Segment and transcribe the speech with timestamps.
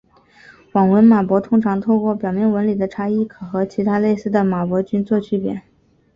[0.71, 5.61] 网纹马勃通常透过表面纹理的差异可和其他类似的马勃菌作区别。